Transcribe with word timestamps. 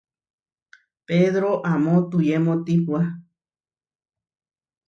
Pedró 1.05 1.61
amó 1.63 2.09
tuyemótipua. 2.09 3.21